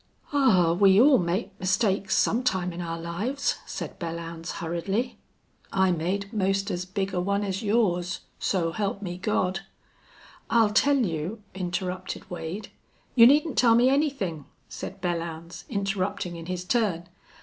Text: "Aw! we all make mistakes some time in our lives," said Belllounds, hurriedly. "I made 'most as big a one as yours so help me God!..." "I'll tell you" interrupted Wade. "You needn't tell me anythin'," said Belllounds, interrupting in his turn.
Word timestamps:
"Aw! 0.33 0.73
we 0.73 0.99
all 0.99 1.19
make 1.19 1.51
mistakes 1.59 2.17
some 2.17 2.41
time 2.41 2.73
in 2.73 2.81
our 2.81 2.99
lives," 2.99 3.57
said 3.67 3.99
Belllounds, 3.99 4.53
hurriedly. 4.53 5.19
"I 5.71 5.91
made 5.91 6.33
'most 6.33 6.71
as 6.71 6.85
big 6.85 7.13
a 7.13 7.21
one 7.21 7.43
as 7.43 7.61
yours 7.61 8.21
so 8.39 8.71
help 8.71 9.03
me 9.03 9.19
God!..." 9.19 9.59
"I'll 10.49 10.71
tell 10.71 10.97
you" 10.97 11.43
interrupted 11.53 12.27
Wade. 12.31 12.69
"You 13.13 13.27
needn't 13.27 13.59
tell 13.59 13.75
me 13.75 13.89
anythin'," 13.89 14.45
said 14.67 15.01
Belllounds, 15.03 15.69
interrupting 15.69 16.35
in 16.35 16.47
his 16.47 16.65
turn. 16.65 17.05